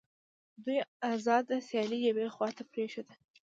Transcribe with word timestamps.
دوی 0.63 0.79
آزاده 1.13 1.55
سیالي 1.67 1.97
یوې 2.07 2.27
خواته 2.35 2.63
پرېښوده 2.71 3.13